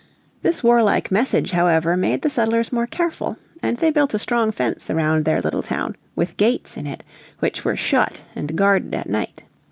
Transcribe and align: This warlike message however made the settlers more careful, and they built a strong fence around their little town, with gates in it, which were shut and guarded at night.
This 0.41 0.63
warlike 0.63 1.11
message 1.11 1.51
however 1.51 1.95
made 1.95 2.23
the 2.23 2.29
settlers 2.31 2.71
more 2.71 2.87
careful, 2.87 3.37
and 3.61 3.77
they 3.77 3.91
built 3.91 4.15
a 4.15 4.17
strong 4.17 4.51
fence 4.51 4.89
around 4.89 5.25
their 5.25 5.41
little 5.41 5.61
town, 5.61 5.95
with 6.15 6.37
gates 6.37 6.75
in 6.75 6.87
it, 6.87 7.03
which 7.37 7.63
were 7.63 7.75
shut 7.75 8.23
and 8.35 8.55
guarded 8.57 8.95
at 8.95 9.07
night. 9.07 9.43